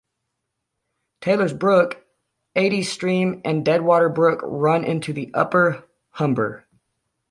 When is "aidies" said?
2.55-2.85